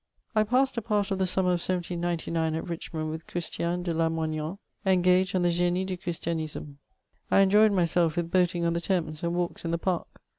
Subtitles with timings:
[0.35, 5.35] I passed a part of the smnmerof 1799 at Eichmond with Christian de Lamoignon, engaged
[5.35, 6.77] on the Genie du Christianisme,
[7.29, 10.07] I enjoyed myself with boating on the Thames, and walks in the park.